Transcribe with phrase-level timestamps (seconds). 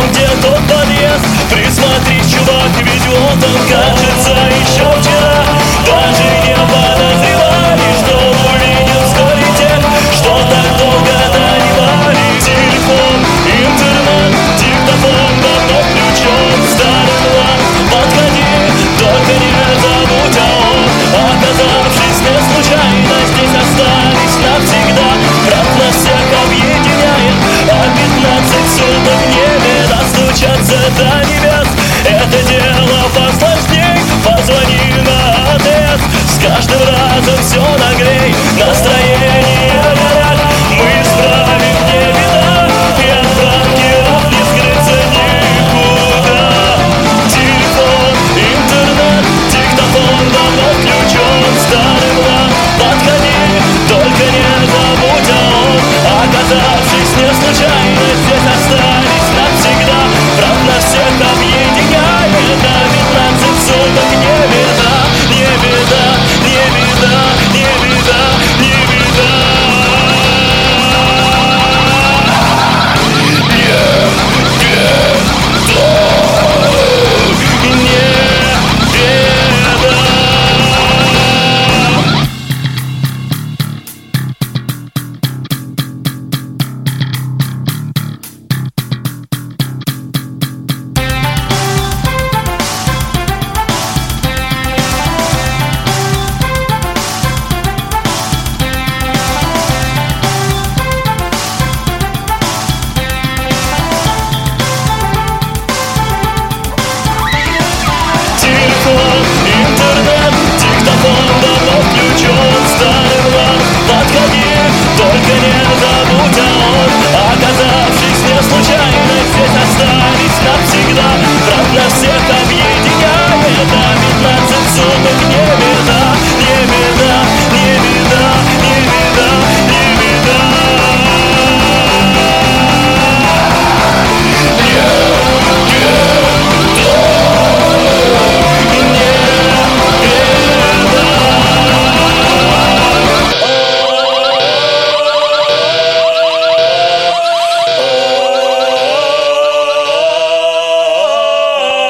[0.00, 0.49] 团结。
[57.30, 57.89] just a giant